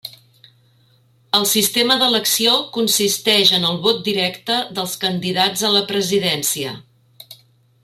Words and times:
El 1.39 1.43
sistema 1.51 1.97
d'elecció 2.03 2.55
consisteix 2.79 3.51
en 3.59 3.69
el 3.73 3.77
vot 3.85 4.01
directe 4.09 4.57
dels 4.79 4.97
candidats 5.05 5.67
a 5.71 5.73
la 5.77 5.85
presidència. 5.93 6.75